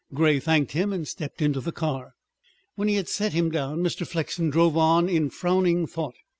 [0.15, 2.15] Grey thanked him and stepped into the car.
[2.73, 4.07] When he had set him down, Mr.
[4.07, 6.15] Flexen drove on in frowning thought.